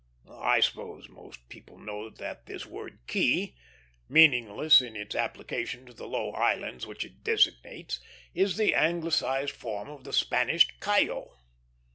[0.31, 3.55] I suppose most people know that this word "Key,"
[4.09, 7.99] meaningless in its application to the low islands which it designates,
[8.33, 11.35] is the anglicized form of the Spanish "Cayo."